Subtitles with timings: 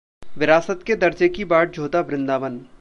[0.37, 2.61] विरासत के दर्जे की बाट जोहता वृंदावन